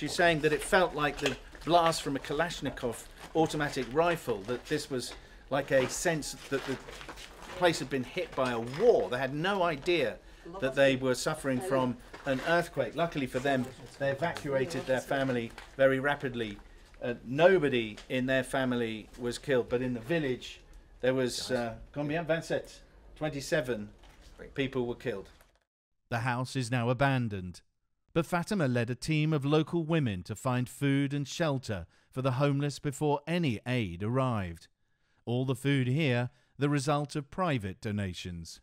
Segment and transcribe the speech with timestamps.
[0.00, 3.04] She's saying that it felt like the blast from a Kalashnikov
[3.36, 5.12] automatic rifle, that this was
[5.50, 6.74] like a sense that the
[7.58, 9.10] place had been hit by a war.
[9.10, 10.16] They had no idea
[10.62, 12.96] that they were suffering from an earthquake.
[12.96, 13.66] Luckily for them,
[13.98, 16.56] they evacuated their family very rapidly.
[17.04, 20.62] Uh, nobody in their family was killed, but in the village,
[21.02, 22.24] there was uh, combien?
[22.24, 22.62] 27,
[23.16, 23.90] 27
[24.54, 25.28] people were killed.
[26.08, 27.60] The house is now abandoned,
[28.12, 32.32] but Fatima led a team of local women to find food and shelter for the
[32.32, 34.66] homeless before any aid arrived.
[35.24, 38.60] All the food here, the result of private donations.